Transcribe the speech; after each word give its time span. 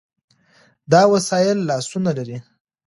دا 0.91 1.01
وسایل 1.13 1.57
لاسونه 1.69 2.11
لري. 2.17 2.37